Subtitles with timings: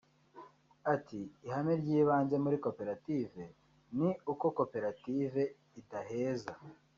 [0.93, 3.43] Ati “Ihame ry’ibanze muri koperative
[3.97, 5.41] ni uko koperative
[5.81, 6.53] idaheza